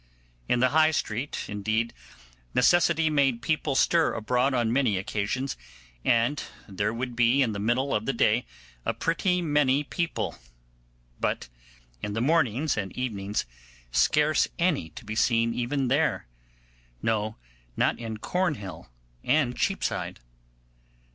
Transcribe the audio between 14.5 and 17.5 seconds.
any to be seen, even there, no,